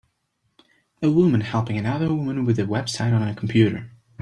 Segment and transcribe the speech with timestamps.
[1.03, 3.91] A woman helping another woman out with a website on a computer.